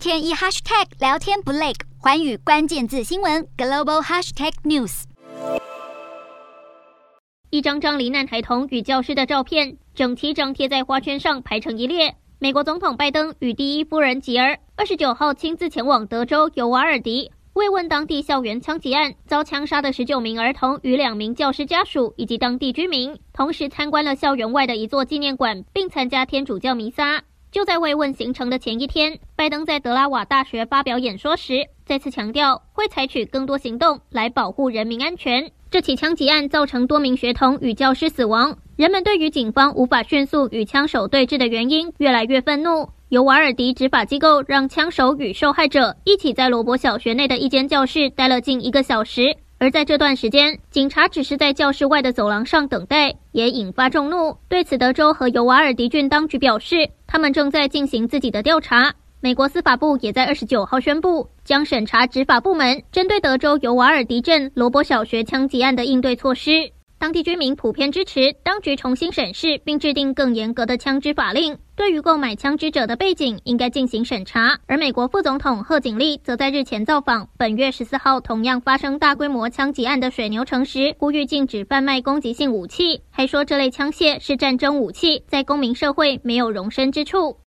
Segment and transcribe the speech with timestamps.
[0.00, 5.02] 天一 hashtag 聊天不累，寰宇关键字新闻 global hashtag news。
[7.50, 12.14] 一张张罹难孩童与教师的照片，整齐张贴在花圈上，排成一列。
[12.38, 27.22] 美国总统拜登与第一夫人吉尔二十九号亲自前往德州尤瓦尔迪，慰问当地校园枪击案遭枪杀的十九名儿童与两名教师家属以及当地居民，同时参观了校园外的一座纪念馆，并参加天主教弥撒。
[27.52, 35.50] 就在慰问行程的前一天，拜登在德拉瓦大学发表演说时，再次强调会采取更多行动来保护人民安全。
[35.68, 42.88] 这起枪击案造成多名学童与教师死亡，人们对于警方无法迅速与枪手对峙的原因越来越愤怒。
[43.08, 49.36] 由瓦尔迪执法机构让枪手与受害者一起在罗伯小学内的一间教室待了近一个小时。
[49.62, 54.34] 而在这段时间，警察只是在教室外的走廊上等待，也引发众怒。
[54.48, 58.94] 对此，德州和尤瓦尔迪郡当局表示，他们正在进行自己的调查。
[59.20, 66.72] 美国司法部也在二十九号宣布，将审查执法部门针对德州尤瓦尔迪镇罗伯小学枪击案的应对措施。
[67.00, 74.58] 当地居民普遍支持当局重新审视并制定更严格的枪支法令，对于购买枪支者的背景应该进行审查。
[74.66, 87.38] 而美国副总统贺锦丽则在日前造访本月十四号同样发生大规模枪击案的水牛城时，呼吁禁止贩卖攻击性武器，还说这类枪械是战争武器，在公民社会没有容身之处。